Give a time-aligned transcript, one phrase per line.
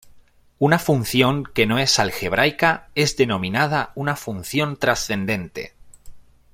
[0.57, 5.75] Una función que no es algebraica es denominada una función trascendente.